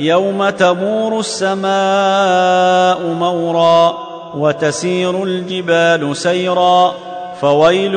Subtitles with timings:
[0.00, 3.98] يوم تمور السماء مورا
[4.34, 6.94] وتسير الجبال سيرا
[7.40, 7.94] فويل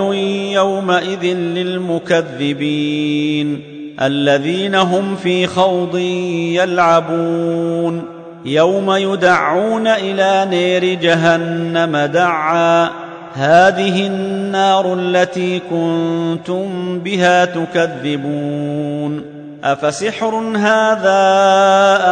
[0.54, 1.24] يومئذ
[1.58, 2.94] للمكذبين
[4.02, 5.98] الذين هم في خوض
[6.58, 8.04] يلعبون
[8.46, 12.90] يوم يدعون إلى نير جهنم دعا
[13.34, 19.33] هذه النار التي كنتم بها تكذبون
[19.64, 21.24] افسحر هذا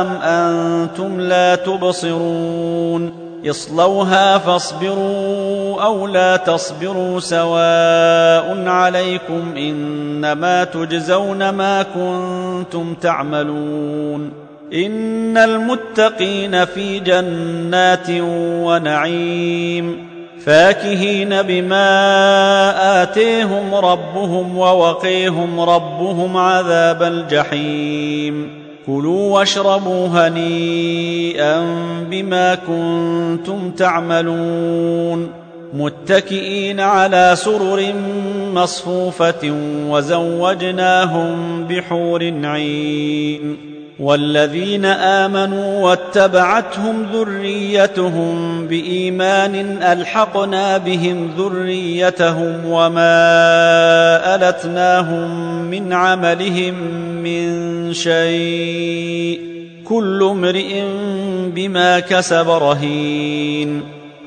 [0.01, 3.13] ام أنتم لا تبصرون
[3.49, 14.31] اصلوها فاصبروا أو لا تصبروا سواء عليكم انما تجزون ما كنتم تعملون
[14.73, 18.07] ان المتقين في جنات
[18.63, 20.10] ونعيم
[20.45, 21.83] فاكهين بما
[23.03, 28.49] آتيهم ربهم ووقيهم ربهم عذاب الجحيم.
[28.87, 31.65] كلوا واشربوا هنيئا
[32.09, 35.31] بما كنتم تعملون.
[35.73, 37.93] متكئين على سرر
[38.53, 39.53] مصفوفة
[39.89, 43.57] وزوجناهم بحور عين.
[43.99, 53.15] والذين آمنوا واتبعتهم ذريتهم بإيمان ألحقنا بهم ذريتهم وما
[54.35, 56.73] ألتناهم من عملهم
[57.23, 59.41] من شيء
[59.85, 60.83] كل امرئ
[61.55, 63.81] بما كسب رهين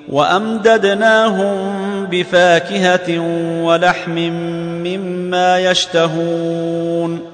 [0.09, 1.57] وأمددناهم
[2.11, 3.21] بفاكهة
[3.65, 4.19] ولحم
[4.85, 7.34] مما يشتهون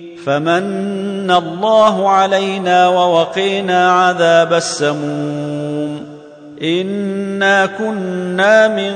[0.25, 6.05] فمن الله علينا ووقينا عذاب السموم.
[6.63, 8.93] إنا كنا من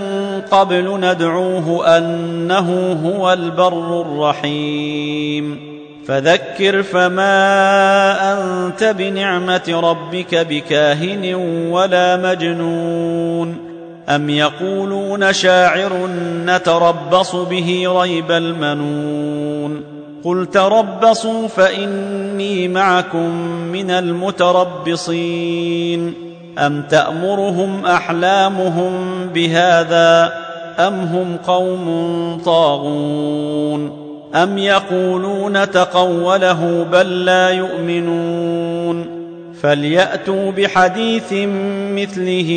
[0.52, 5.76] قبل ندعوه أنه هو البر الرحيم.
[6.08, 7.34] فذكر فما
[8.34, 11.36] أنت بنعمة ربك بكاهن
[11.72, 13.58] ولا مجنون.
[14.10, 16.10] أم يقولون شاعر
[16.46, 19.95] نتربص به ريب المنون.
[20.26, 23.30] قل تربصوا فإني معكم
[23.72, 25.24] من المتربصين.
[26.58, 28.92] أم تأمرهم أحلامهم
[29.34, 30.34] بهذا
[30.80, 39.26] أم هم قوم طاغون؟ أم يقولون تقوله بل لا يؤمنون؟
[39.62, 41.34] فليأتوا بحديث
[41.94, 42.50] مثله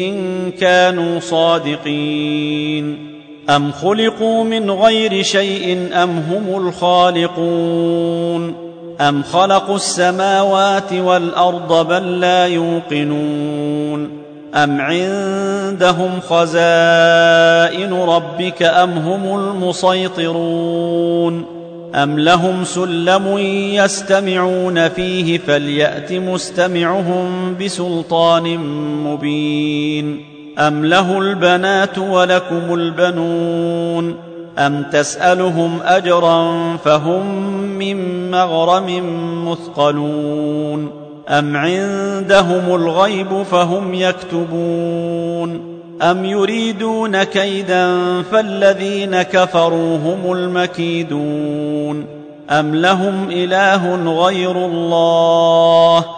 [0.00, 3.17] إن كانوا صادقين.
[3.50, 8.54] أم خلقوا من غير شيء أم هم الخالقون
[9.00, 14.10] أم خلقوا السماوات والأرض بل لا يوقنون
[14.54, 21.44] أم عندهم خزائن ربك أم هم المسيطرون
[21.94, 23.38] أم لهم سلم
[23.72, 28.58] يستمعون فيه فليأت مستمعهم بسلطان
[29.04, 34.14] مبين أم له البنات ولكم البنون
[34.58, 37.26] أم تسألهم أجرا فهم
[37.78, 39.02] من مغرم
[39.48, 40.90] مثقلون
[41.28, 52.06] أم عندهم الغيب فهم يكتبون أم يريدون كيدا فالذين كفروا هم المكيدون
[52.50, 53.94] أم لهم إله
[54.24, 56.17] غير الله